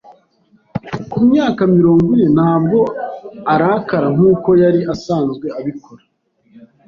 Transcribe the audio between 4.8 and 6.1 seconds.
asanzwe abikora.